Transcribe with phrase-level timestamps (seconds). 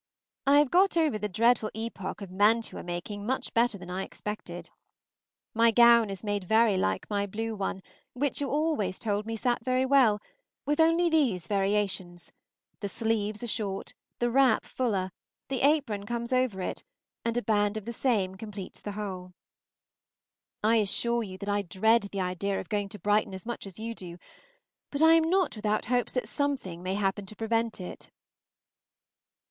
[0.47, 4.71] I have got over the dreadful epocha of mantua making much better than I expected.
[5.53, 7.83] My gown is made very much like my blue one,
[8.13, 10.19] which you always told me sat very well,
[10.65, 12.31] with only these variations:
[12.79, 15.11] the sleeves are short, the wrap fuller,
[15.49, 16.83] the apron comes over it,
[17.23, 19.33] and a band of the same completes the whole.
[20.63, 23.77] I assure you that I dread the idea of going to Brighton as much as
[23.77, 24.17] you do,
[24.89, 28.09] but I am not without hopes that something may happen to prevent it.